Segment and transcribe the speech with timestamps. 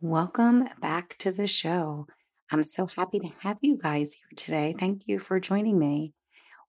[0.00, 2.06] Welcome back to the show.
[2.50, 4.74] I'm so happy to have you guys here today.
[4.78, 6.12] Thank you for joining me.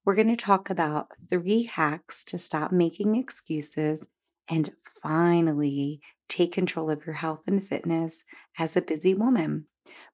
[0.06, 4.08] We're going to talk about three hacks to stop making excuses
[4.48, 6.00] and finally
[6.30, 8.24] take control of your health and fitness
[8.60, 9.66] as a busy woman.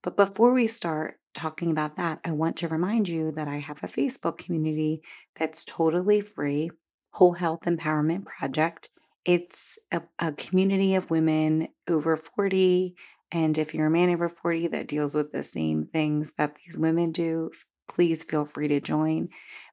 [0.01, 3.83] But before we start talking about that, I want to remind you that I have
[3.83, 5.01] a Facebook community
[5.35, 6.71] that's totally free,
[7.11, 8.89] Whole Health Empowerment Project.
[9.25, 12.95] It's a, a community of women over 40
[13.31, 16.77] and if you're a man over 40 that deals with the same things that these
[16.77, 17.51] women do,
[17.87, 19.29] please feel free to join.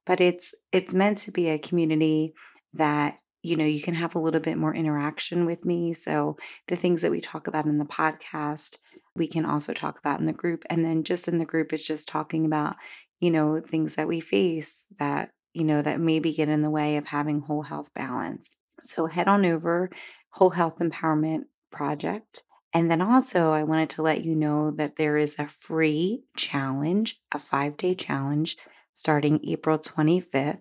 [0.06, 2.34] But it's it's meant to be a community
[2.72, 5.92] that you know you can have a little bit more interaction with me.
[5.92, 6.36] So
[6.68, 8.78] the things that we talk about in the podcast
[9.16, 10.64] we can also talk about in the group.
[10.70, 12.76] And then just in the group it's just talking about
[13.18, 16.96] you know things that we face that you know that maybe get in the way
[16.96, 19.90] of having whole health balance so head on over
[20.30, 25.16] whole health empowerment project and then also, I wanted to let you know that there
[25.16, 28.56] is a free challenge, a five day challenge
[28.92, 30.60] starting April 25th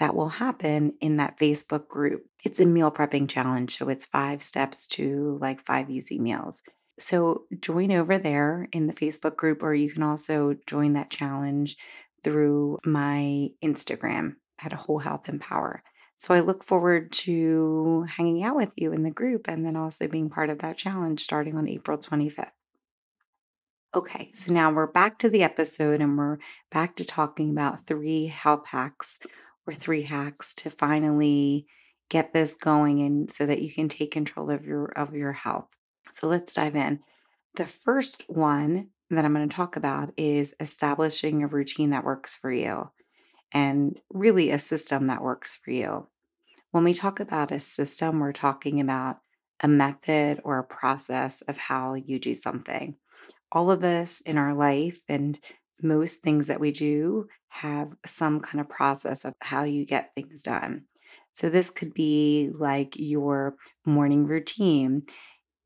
[0.00, 2.24] that will happen in that Facebook group.
[2.44, 3.76] It's a meal prepping challenge.
[3.76, 6.62] So it's five steps to like five easy meals.
[6.98, 11.76] So join over there in the Facebook group, or you can also join that challenge
[12.22, 15.82] through my Instagram at Whole Health Empower.
[16.16, 20.08] So I look forward to hanging out with you in the group and then also
[20.08, 22.50] being part of that challenge starting on April 25th.
[23.94, 26.38] Okay, so now we're back to the episode and we're
[26.70, 29.20] back to talking about three health hacks
[29.66, 31.66] or three hacks to finally
[32.08, 35.68] get this going and so that you can take control of your of your health.
[36.10, 37.00] So let's dive in.
[37.54, 42.34] The first one that I'm going to talk about is establishing a routine that works
[42.34, 42.90] for you
[43.54, 46.08] and really a system that works for you.
[46.72, 49.18] When we talk about a system, we're talking about
[49.62, 52.96] a method or a process of how you do something.
[53.52, 55.38] All of us in our life and
[55.80, 60.42] most things that we do have some kind of process of how you get things
[60.42, 60.86] done.
[61.32, 63.54] So, this could be like your
[63.86, 65.04] morning routine.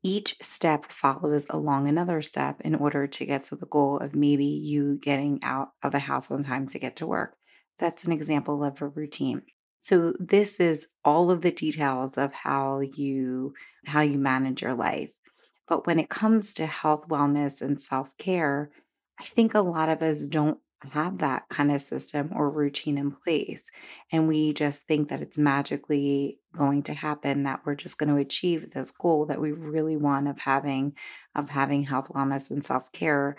[0.03, 4.45] Each step follows along another step in order to get to the goal of maybe
[4.45, 7.38] you getting out of the house on time to get to work.
[7.79, 9.43] That's an example of a routine.
[9.79, 13.53] So this is all of the details of how you
[13.85, 15.19] how you manage your life.
[15.67, 18.71] But when it comes to health, wellness and self-care,
[19.19, 20.59] I think a lot of us don't
[20.91, 23.69] have that kind of system or routine in place
[24.11, 28.15] and we just think that it's magically going to happen that we're just going to
[28.15, 30.93] achieve this goal that we really want of having
[31.35, 33.35] of having health wellness and self-care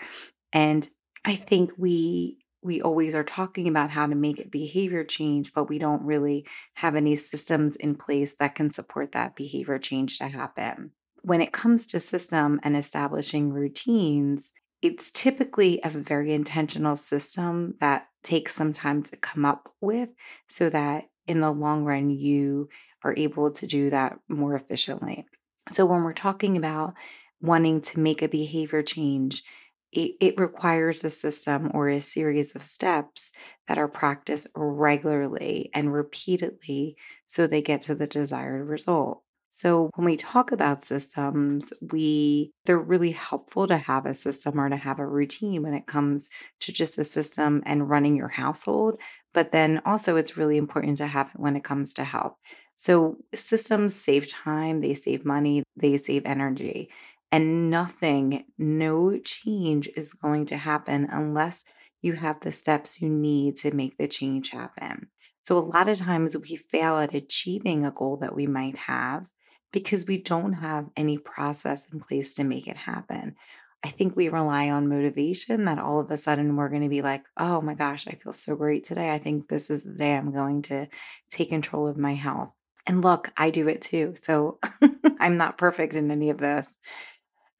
[0.53, 0.89] and
[1.25, 5.79] i think we we always are talking about how to make behavior change, but we
[5.79, 6.45] don't really
[6.75, 10.91] have any systems in place that can support that behavior change to happen.
[11.23, 18.07] When it comes to system and establishing routines, it's typically a very intentional system that
[18.23, 20.09] takes some time to come up with
[20.47, 22.69] so that in the long run you
[23.03, 25.25] are able to do that more efficiently.
[25.69, 26.95] So when we're talking about
[27.41, 29.43] wanting to make a behavior change,
[29.91, 33.31] it, it requires a system or a series of steps
[33.67, 36.95] that are practiced regularly and repeatedly
[37.27, 39.23] so they get to the desired result.
[39.53, 44.69] So when we talk about systems, we they're really helpful to have a system or
[44.69, 46.29] to have a routine when it comes
[46.61, 49.01] to just a system and running your household,
[49.33, 52.35] but then also it's really important to have it when it comes to health.
[52.77, 56.89] So systems save time, they save money, they save energy.
[57.31, 61.63] And nothing, no change is going to happen unless
[62.01, 65.07] you have the steps you need to make the change happen.
[65.43, 69.29] So, a lot of times we fail at achieving a goal that we might have
[69.71, 73.35] because we don't have any process in place to make it happen.
[73.83, 77.01] I think we rely on motivation that all of a sudden we're going to be
[77.01, 79.09] like, oh my gosh, I feel so great today.
[79.09, 80.87] I think this is the day I'm going to
[81.31, 82.53] take control of my health.
[82.85, 84.13] And look, I do it too.
[84.21, 84.59] So
[85.19, 86.77] I'm not perfect in any of this.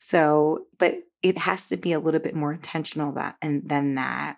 [0.04, 4.38] So, but it has to be a little bit more intentional that and than that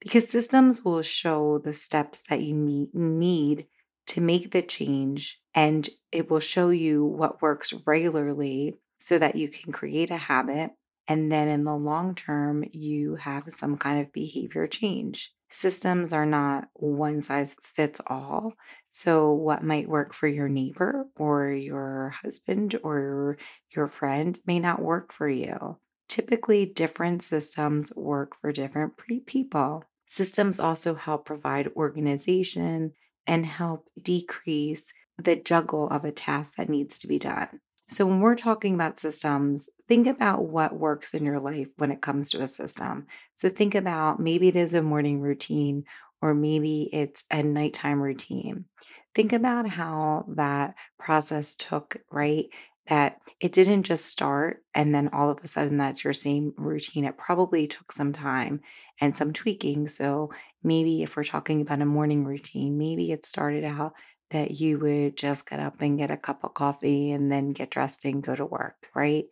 [0.00, 3.66] because systems will show the steps that you meet, need
[4.08, 9.48] to make the change and it will show you what works regularly so that you
[9.48, 10.72] can create a habit
[11.08, 16.26] and then in the long term you have some kind of behavior change systems are
[16.26, 18.52] not one size fits all.
[18.90, 23.36] So, what might work for your neighbor or your husband or
[23.74, 25.78] your friend may not work for you.
[26.08, 28.94] Typically, different systems work for different
[29.26, 29.84] people.
[30.06, 32.92] Systems also help provide organization
[33.26, 37.60] and help decrease the juggle of a task that needs to be done.
[37.90, 42.02] So, when we're talking about systems, think about what works in your life when it
[42.02, 43.06] comes to a system.
[43.34, 45.84] So, think about maybe it is a morning routine
[46.20, 48.66] or maybe it's a nighttime routine.
[49.14, 52.46] Think about how that process took, right?
[52.88, 57.04] That it didn't just start and then all of a sudden that's your same routine.
[57.04, 58.60] It probably took some time
[59.00, 59.88] and some tweaking.
[59.88, 60.30] So,
[60.62, 63.94] maybe if we're talking about a morning routine, maybe it started out
[64.30, 67.70] that you would just get up and get a cup of coffee and then get
[67.70, 69.24] dressed and go to work, right?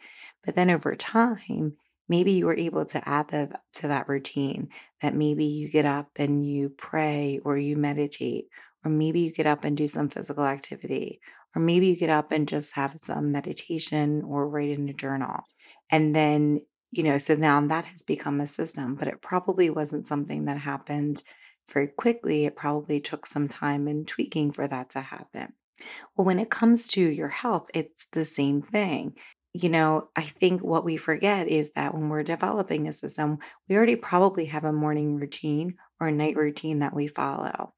[0.45, 1.77] But then over time,
[2.09, 4.69] maybe you were able to add that to that routine
[5.03, 8.47] that maybe you get up and you pray or you meditate
[8.85, 11.21] or maybe you get up and do some physical activity
[11.55, 15.41] or maybe you get up and just have some meditation or write in a journal
[15.91, 16.61] and then
[16.91, 20.59] you know so now that has become a system but it probably wasn't something that
[20.59, 21.23] happened
[21.69, 22.45] very quickly.
[22.45, 25.55] It probably took some time and tweaking for that to happen.
[26.17, 29.15] Well when it comes to your health it's the same thing.
[29.53, 33.39] You know, I think what we forget is that when we're developing a system,
[33.69, 37.73] we already probably have a morning routine or a night routine that we follow.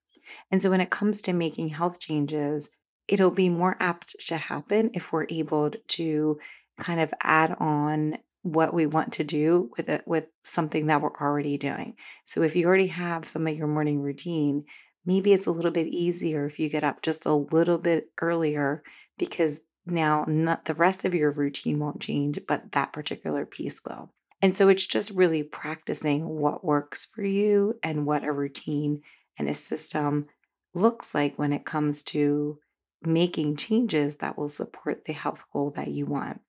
[0.50, 2.68] And so when it comes to making health changes,
[3.06, 6.38] it'll be more apt to happen if we're able to
[6.78, 8.18] kind of add on
[8.52, 11.94] what we want to do with it with something that we're already doing.
[12.24, 14.64] So if you already have some of your morning routine,
[15.04, 18.82] maybe it's a little bit easier if you get up just a little bit earlier
[19.18, 19.60] because
[19.90, 24.12] now, not the rest of your routine won't change, but that particular piece will.
[24.40, 29.02] And so it's just really practicing what works for you and what a routine
[29.38, 30.26] and a system
[30.74, 32.58] looks like when it comes to
[33.02, 36.40] making changes that will support the health goal that you want.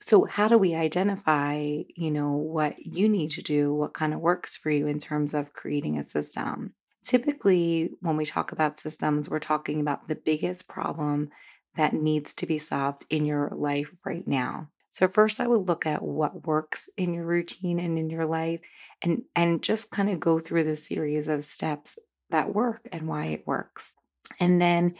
[0.00, 4.20] So how do we identify, you know, what you need to do, what kind of
[4.20, 6.74] works for you in terms of creating a system?
[7.02, 11.30] Typically, when we talk about systems, we're talking about the biggest problem
[11.76, 14.68] that needs to be solved in your life right now.
[14.90, 18.60] So first I would look at what works in your routine and in your life
[19.02, 21.98] and and just kind of go through the series of steps
[22.30, 23.96] that work and why it works.
[24.38, 24.94] And then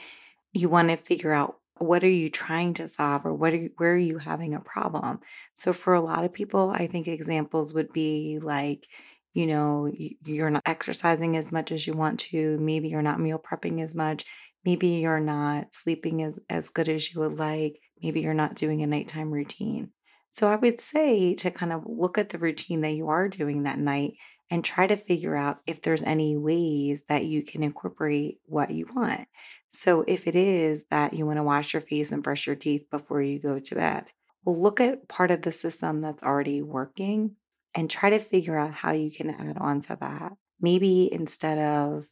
[0.52, 3.70] you want to figure out what are you trying to solve or what are you,
[3.76, 5.20] where are you having a problem
[5.54, 8.86] so for a lot of people i think examples would be like
[9.32, 9.90] you know
[10.24, 13.94] you're not exercising as much as you want to maybe you're not meal prepping as
[13.94, 14.24] much
[14.64, 17.80] Maybe you're not sleeping as, as good as you would like.
[18.02, 19.90] Maybe you're not doing a nighttime routine.
[20.30, 23.62] So I would say to kind of look at the routine that you are doing
[23.62, 24.14] that night
[24.50, 28.86] and try to figure out if there's any ways that you can incorporate what you
[28.94, 29.26] want.
[29.70, 32.88] So if it is that you want to wash your face and brush your teeth
[32.90, 34.06] before you go to bed,
[34.44, 37.36] well, look at part of the system that's already working
[37.74, 40.32] and try to figure out how you can add on to that.
[40.60, 42.06] Maybe instead of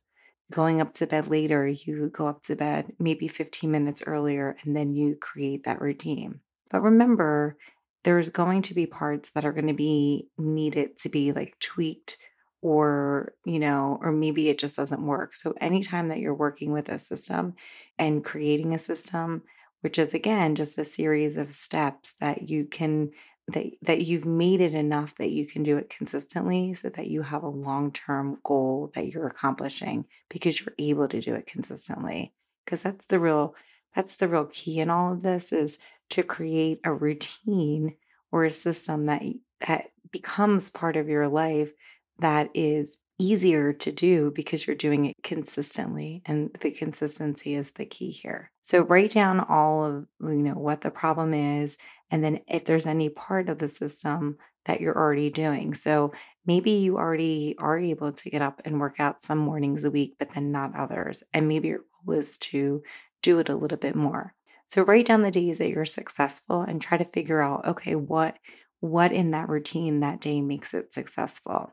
[0.51, 4.75] going up to bed later, you go up to bed maybe 15 minutes earlier and
[4.75, 6.41] then you create that routine.
[6.71, 7.57] But remember,
[8.05, 12.19] there's going to be parts that are going to be needed to be like tweaked
[12.61, 15.35] or, you know, or maybe it just doesn't work.
[15.35, 17.55] So anytime that you're working with a system
[17.99, 19.43] and creating a system,
[19.81, 23.11] which is again just a series of steps that you can
[23.49, 27.23] that that you've made it enough that you can do it consistently so that you
[27.23, 32.33] have a long-term goal that you're accomplishing because you're able to do it consistently
[32.65, 33.55] because that's the real
[33.95, 35.79] that's the real key in all of this is
[36.09, 37.97] to create a routine
[38.31, 39.23] or a system that
[39.67, 41.73] that becomes part of your life
[42.19, 47.87] that is easier to do because you're doing it consistently and the consistency is the
[47.87, 48.51] key here.
[48.63, 51.79] So write down all of you know what the problem is
[52.11, 55.75] and then if there's any part of the system that you're already doing.
[55.75, 56.13] So
[56.47, 60.17] maybe you already are able to get up and work out some mornings a week
[60.19, 62.83] but then not others and maybe your goal is to
[63.23, 64.35] do it a little bit more.
[64.67, 68.39] So write down the days that you're successful and try to figure out okay what
[68.83, 71.73] what in that routine that day makes it successful.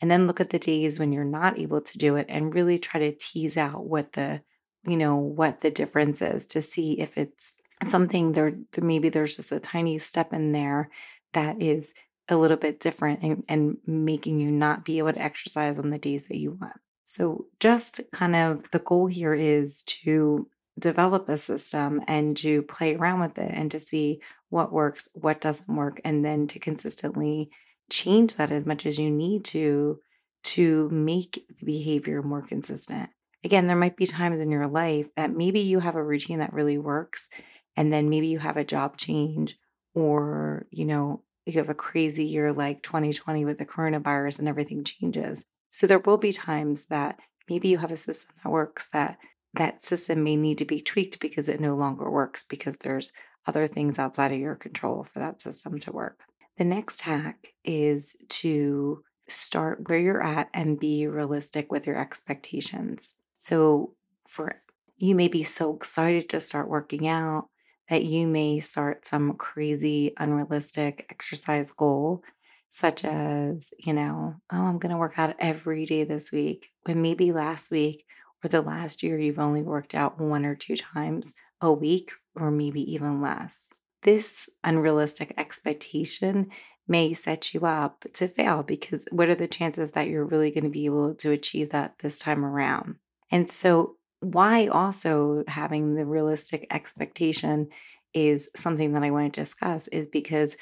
[0.00, 2.78] And then look at the days when you're not able to do it and really
[2.78, 4.42] try to tease out what the,
[4.86, 9.50] you know, what the difference is to see if it's something there, maybe there's just
[9.50, 10.90] a tiny step in there
[11.32, 11.92] that is
[12.28, 15.98] a little bit different and, and making you not be able to exercise on the
[15.98, 16.76] days that you want.
[17.02, 22.94] So, just kind of the goal here is to develop a system and to play
[22.94, 27.50] around with it and to see what works, what doesn't work, and then to consistently
[27.90, 30.00] change that as much as you need to
[30.42, 33.10] to make the behavior more consistent.
[33.42, 36.52] Again, there might be times in your life that maybe you have a routine that
[36.52, 37.28] really works
[37.76, 39.56] and then maybe you have a job change
[39.94, 44.84] or, you know, you have a crazy year like 2020 with the coronavirus and everything
[44.84, 45.44] changes.
[45.70, 49.18] So there will be times that maybe you have a system that works that
[49.54, 53.12] that system may need to be tweaked because it no longer works because there's
[53.46, 56.20] other things outside of your control for that system to work.
[56.56, 63.16] The next hack is to start where you're at and be realistic with your expectations.
[63.38, 63.94] So,
[64.26, 64.60] for
[64.96, 67.48] you may be so excited to start working out
[67.88, 72.22] that you may start some crazy, unrealistic exercise goal,
[72.70, 77.02] such as, you know, oh, I'm going to work out every day this week, when
[77.02, 78.04] maybe last week
[78.44, 82.50] or the last year you've only worked out one or two times a week, or
[82.50, 83.72] maybe even less.
[84.02, 86.50] This unrealistic expectation
[86.86, 90.64] may set you up to fail because what are the chances that you're really going
[90.64, 92.96] to be able to achieve that this time around?
[93.30, 97.68] And so, why also having the realistic expectation
[98.12, 100.56] is something that I want to discuss is because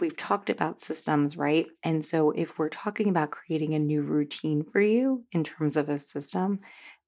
[0.00, 1.66] we've talked about systems, right?
[1.82, 5.88] And so, if we're talking about creating a new routine for you in terms of
[5.88, 6.60] a system,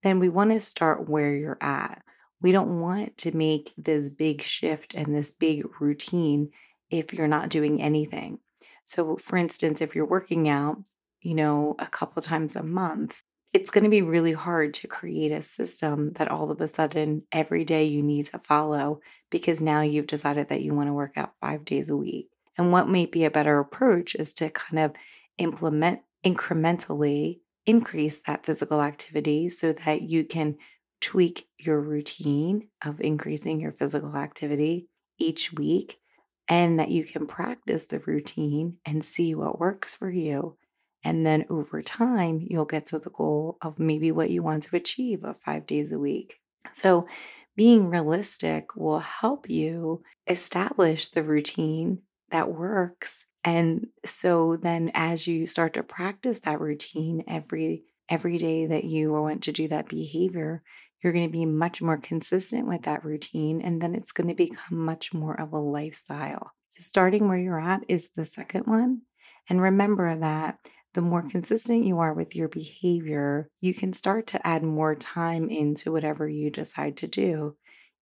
[0.03, 2.03] then we want to start where you're at.
[2.41, 6.51] We don't want to make this big shift and this big routine
[6.91, 8.39] if you're not doing anything.
[8.85, 10.79] So, for instance, if you're working out,
[11.21, 15.33] you know, a couple times a month, it's going to be really hard to create
[15.33, 19.01] a system that all of a sudden every day you need to follow
[19.31, 22.29] because now you've decided that you want to work out five days a week.
[22.57, 24.97] And what may be a better approach is to kind of
[25.39, 30.57] implement incrementally increase that physical activity so that you can
[31.01, 35.99] tweak your routine of increasing your physical activity each week
[36.49, 40.57] and that you can practice the routine and see what works for you.
[41.05, 44.77] And then over time, you'll get to the goal of maybe what you want to
[44.77, 46.37] achieve of five days a week.
[46.73, 47.07] So,
[47.55, 53.27] being realistic will help you establish the routine that works.
[53.49, 59.11] And so then as you start to practice that routine every every day that you
[59.11, 60.63] want to do that behavior,
[61.03, 64.35] you're going to be much more consistent with that routine, and then it's going to
[64.35, 66.53] become much more of a lifestyle.
[66.69, 69.03] So, starting where you're at is the second one.
[69.49, 70.59] And remember that
[70.93, 75.49] the more consistent you are with your behavior, you can start to add more time
[75.49, 77.57] into whatever you decide to do.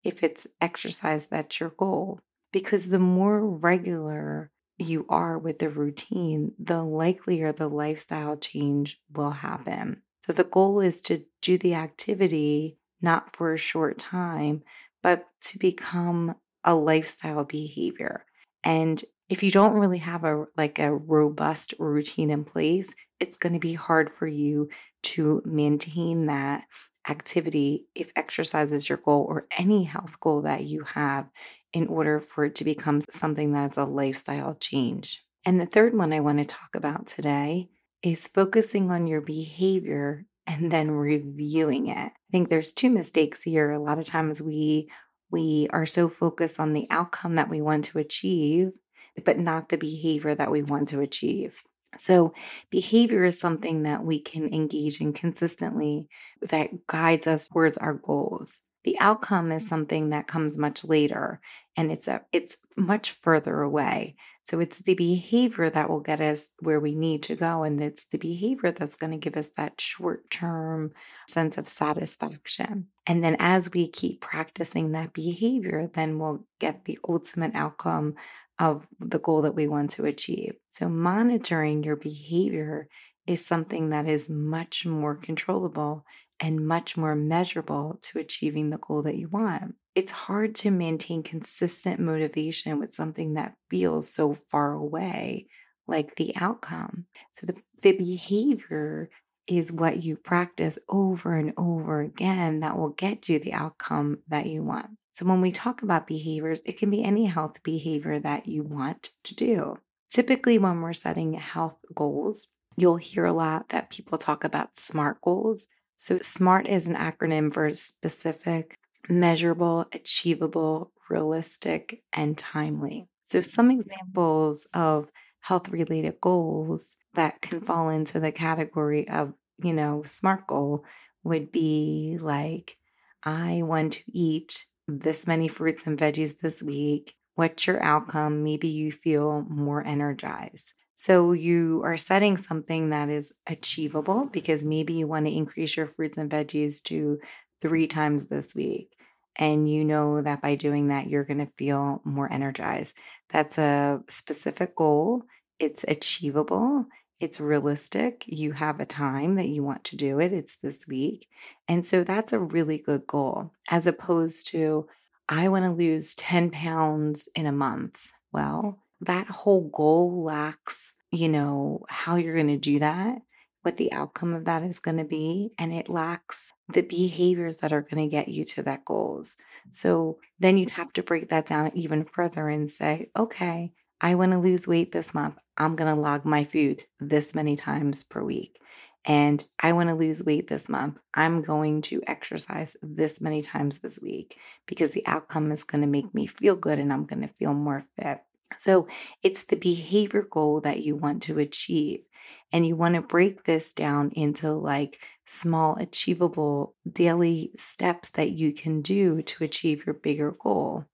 [0.04, 2.20] If it's exercise, that's your goal.
[2.52, 9.32] Because the more regular you are with the routine, the likelier the lifestyle change will
[9.32, 10.01] happen.
[10.25, 14.63] So the goal is to do the activity not for a short time,
[15.03, 18.25] but to become a lifestyle behavior.
[18.63, 23.53] And if you don't really have a like a robust routine in place, it's going
[23.53, 24.70] to be hard for you
[25.16, 26.66] to maintain that
[27.08, 31.30] activity if exercise is your goal or any health goal that you have
[31.74, 35.24] in order for it to become something that's a lifestyle change.
[35.46, 37.70] And the third one I want to talk about today
[38.02, 41.98] is focusing on your behavior and then reviewing it.
[41.98, 43.72] I think there's two mistakes here.
[43.72, 44.90] A lot of times we
[45.32, 48.78] we are so focused on the outcome that we want to achieve,
[49.26, 51.64] but not the behavior that we want to achieve.
[51.98, 52.34] So,
[52.70, 56.08] behavior is something that we can engage in consistently
[56.42, 58.62] that guides us towards our goals.
[58.86, 61.42] The outcome is something that comes much later
[61.75, 64.16] and it's a, it's much further away.
[64.44, 68.06] So it's the behavior that will get us where we need to go and it's
[68.06, 70.92] the behavior that's going to give us that short-term
[71.28, 72.90] sense of satisfaction.
[73.08, 78.14] And then as we keep practicing that behavior, then we'll get the ultimate outcome
[78.60, 80.54] of the goal that we want to achieve.
[80.75, 82.89] So, monitoring your behavior
[83.25, 86.05] is something that is much more controllable
[86.38, 89.75] and much more measurable to achieving the goal that you want.
[89.96, 95.48] It's hard to maintain consistent motivation with something that feels so far away,
[95.88, 97.05] like the outcome.
[97.32, 99.10] So, the, the behavior
[99.48, 104.48] is what you practice over and over again that will get you the outcome that
[104.48, 104.98] you want.
[105.13, 109.12] So, when we talk about behaviors, it can be any health behavior that you want
[109.24, 109.77] to do.
[110.16, 115.20] Typically, when we're setting health goals, you'll hear a lot that people talk about SMART
[115.20, 115.68] goals.
[115.98, 118.78] So, SMART is an acronym for specific,
[119.10, 123.10] measurable, achievable, realistic, and timely.
[123.26, 123.82] So, some mm-hmm.
[123.82, 127.66] examples of health related goals that can mm-hmm.
[127.66, 130.86] fall into the category of, you know, SMART goal
[131.26, 132.78] would be like,
[133.22, 137.16] I want to eat this many fruits and veggies this week.
[137.36, 138.44] What's your outcome?
[138.44, 140.74] Maybe you feel more energized.
[140.94, 145.88] So you are setting something that is achievable because maybe you want to increase your
[145.88, 147.20] fruits and veggies to
[147.62, 148.92] three times this week.
[149.36, 152.96] And you know that by doing that, you're going to feel more energized.
[153.30, 155.24] That's a specific goal.
[155.60, 156.86] It's achievable
[157.20, 158.25] it's realistic.
[158.27, 160.34] You have a time that you want to do it.
[160.34, 161.27] It's this week.
[161.68, 164.88] And so that's a really good goal, as opposed to,
[165.27, 168.12] I want to lose 10 pounds in a month.
[168.32, 173.20] Well, that whole goal lacks, you know, how you're going to do that,
[173.63, 177.74] what the outcome of that is going to be, and it lacks the behaviors that
[177.74, 179.38] are going to get you to that goals.
[179.72, 184.34] So then you'd have to break that down even further and say, okay, I want
[184.34, 185.38] to lose weight this month.
[185.58, 188.60] I'm going to log my food this many times per week.
[189.06, 190.98] And I want to lose weight this month.
[191.14, 195.88] I'm going to exercise this many times this week because the outcome is going to
[195.88, 198.22] make me feel good and I'm going to feel more fit.
[198.58, 198.88] So
[199.22, 202.08] it's the behavior goal that you want to achieve.
[202.52, 208.54] And you want to break this down into like small, achievable daily steps that you
[208.54, 210.86] can do to achieve your bigger goal.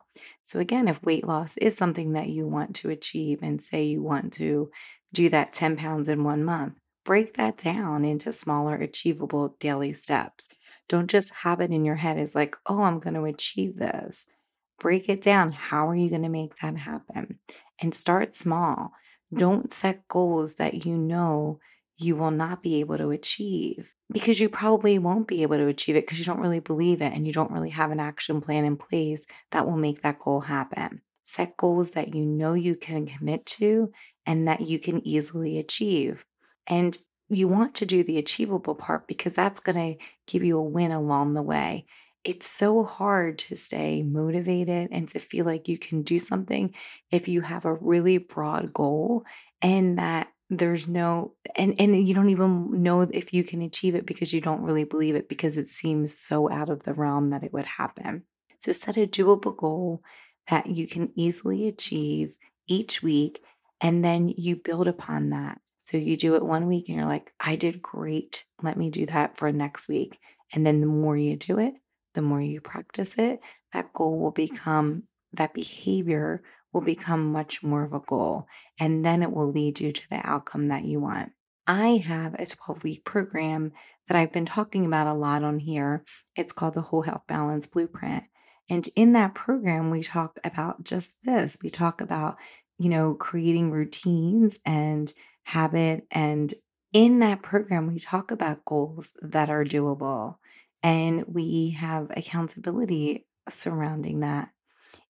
[0.44, 4.04] So, again, if weight loss is something that you want to achieve, and say you
[4.04, 4.70] want to
[5.14, 10.50] do that 10 pounds in one month, break that down into smaller, achievable daily steps.
[10.88, 14.28] Don't just have it in your head as like, oh, I'm going to achieve this.
[14.80, 15.52] Break it down.
[15.52, 17.40] How are you going to make that happen?
[17.82, 18.94] And start small.
[19.34, 21.60] Don't set goals that you know
[21.98, 25.96] you will not be able to achieve because you probably won't be able to achieve
[25.96, 28.66] it because you don't really believe it and you don't really have an action plan
[28.66, 31.02] in place that will make that goal happen.
[31.24, 33.92] Set goals that you know you can commit to
[34.26, 36.26] and that you can easily achieve.
[36.72, 36.98] And
[37.30, 40.92] you want to do the achievable part because that's going to give you a win
[40.92, 41.86] along the way.
[42.24, 46.74] It's so hard to stay motivated and to feel like you can do something
[47.12, 49.26] if you have a really broad goal
[49.62, 54.06] and that there's no and and you don't even know if you can achieve it
[54.06, 57.44] because you don't really believe it because it seems so out of the realm that
[57.44, 58.24] it would happen.
[58.60, 60.04] So set a doable goal
[60.50, 62.38] that you can easily achieve
[62.68, 63.42] each week
[63.80, 65.62] and then you build upon that.
[65.92, 68.46] So you do it one week and you're like, I did great.
[68.62, 70.20] Let me do that for next week.
[70.54, 71.74] And then the more you do it,
[72.14, 73.42] the more you practice it,
[73.74, 74.36] that goal will mm.
[74.36, 76.86] become, that behavior will mm-hmm.
[76.86, 78.48] become much more of a goal.
[78.80, 81.34] And then it will lead you to the outcome that you want.
[81.68, 83.74] I have a 12 week program
[84.08, 86.06] that I've been talking about a lot on here.
[86.38, 88.24] It's called the Whole Health Balance Blueprint.
[88.70, 91.58] And in that program, we talk about just this.
[91.62, 92.38] We talk about,
[92.80, 95.14] you know, creating routines and
[95.44, 96.06] habit.
[96.12, 96.54] And
[96.94, 100.36] in that program, we talk about goals that are doable
[100.84, 104.50] and we have accountability surrounding that.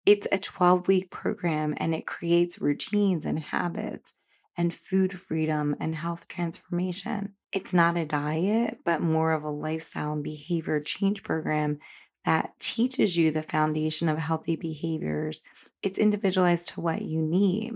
[0.05, 4.13] It's a 12 week program and it creates routines and habits
[4.57, 7.33] and food freedom and health transformation.
[7.51, 11.79] It's not a diet, but more of a lifestyle and behavior change program
[12.25, 15.41] that teaches you the foundation of healthy behaviors.
[15.81, 17.73] It's individualized to what you need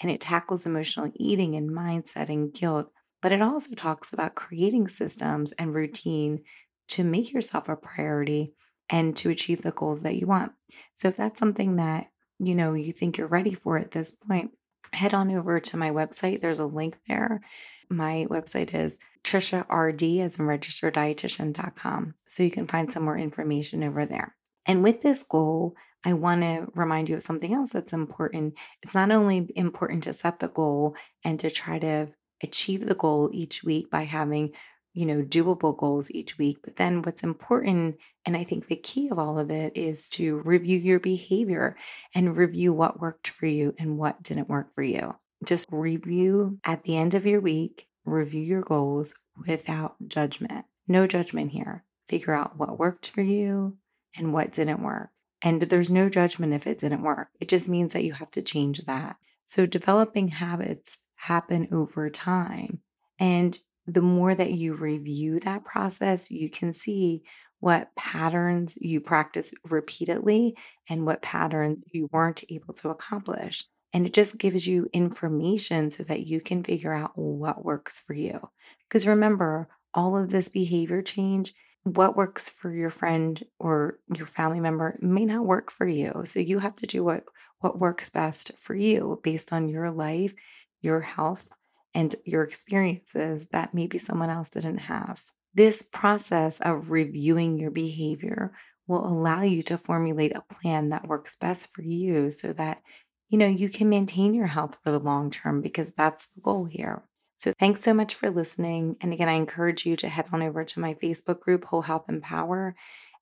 [0.00, 2.90] and it tackles emotional eating and mindset and guilt,
[3.22, 6.42] but it also talks about creating systems and routine
[6.88, 8.52] to make yourself a priority
[8.90, 10.52] and to achieve the goals that you want.
[10.94, 14.50] So if that's something that, you know, you think you're ready for at this point,
[14.92, 16.40] head on over to my website.
[16.40, 17.40] There's a link there.
[17.88, 22.14] My website is Trisha RD as in registered dietitian.com.
[22.26, 24.36] So you can find some more information over there.
[24.66, 28.54] And with this goal, I want to remind you of something else that's important.
[28.82, 32.08] It's not only important to set the goal and to try to
[32.42, 34.52] achieve the goal each week by having,
[34.92, 39.08] you know, doable goals each week, but then what's important, and I think the key
[39.08, 41.74] of all of it is to review your behavior
[42.14, 45.16] and review what worked for you and what didn't work for you.
[45.44, 49.14] Just review at the end of your week, review your goals
[49.46, 50.66] without judgment.
[50.86, 51.84] No judgment here.
[52.08, 53.78] Figure out what worked for you
[54.16, 55.10] and what didn't work
[55.44, 57.28] and there's no judgment if it didn't work.
[57.38, 59.16] It just means that you have to change that.
[59.44, 62.80] So developing habits happen over time.
[63.20, 67.22] And the more that you review that process, you can see
[67.60, 70.56] what patterns you practice repeatedly
[70.88, 71.96] and what patterns mm-hmm.
[71.98, 73.66] you weren't able to accomplish.
[73.92, 78.14] And it just gives you information so that you can figure out what works for
[78.14, 78.48] you.
[78.88, 84.58] Because remember, all of this behavior change what works for your friend or your family
[84.60, 86.22] member may not work for you.
[86.24, 87.24] So you have to do what
[87.60, 90.34] what works best for you based on your life,
[90.82, 91.48] your health,
[91.94, 95.22] and your experiences that maybe someone else didn't have.
[95.54, 98.52] This process of reviewing your behavior
[98.86, 102.82] will allow you to formulate a plan that works best for you so that
[103.28, 106.64] you know you can maintain your health for the long term because that's the goal
[106.64, 107.04] here.
[107.36, 108.96] So thanks so much for listening.
[109.00, 112.08] And again, I encourage you to head on over to my Facebook group, Whole Health
[112.08, 112.74] Empower,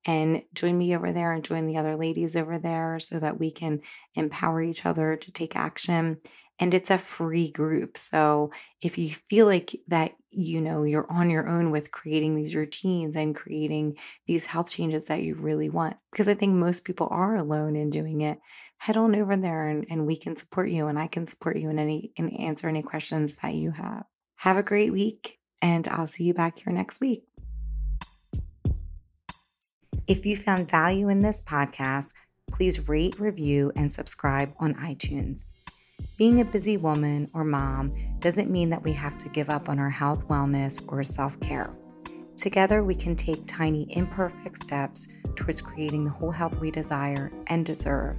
[0.07, 3.51] and join me over there and join the other ladies over there so that we
[3.51, 3.81] can
[4.15, 6.19] empower each other to take action.
[6.59, 7.97] And it's a free group.
[7.97, 12.55] So if you feel like that, you know, you're on your own with creating these
[12.55, 17.09] routines and creating these health changes that you really want, because I think most people
[17.11, 18.39] are alone in doing it,
[18.79, 21.69] head on over there and, and we can support you and I can support you
[21.69, 24.05] in any and answer any questions that you have.
[24.37, 27.25] Have a great week and I'll see you back here next week.
[30.09, 32.13] If you found value in this podcast,
[32.51, 35.53] please rate, review, and subscribe on iTunes.
[36.17, 39.79] Being a busy woman or mom doesn't mean that we have to give up on
[39.79, 41.75] our health, wellness, or self care.
[42.37, 47.65] Together, we can take tiny, imperfect steps towards creating the whole health we desire and
[47.65, 48.19] deserve.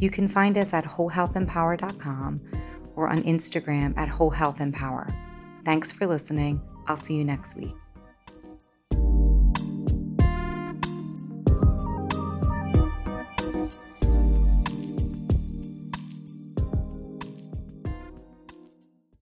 [0.00, 2.40] You can find us at wholehealthempower.com
[2.94, 5.14] or on Instagram at wholehealthempower.
[5.64, 6.60] Thanks for listening.
[6.86, 7.81] I'll see you next week.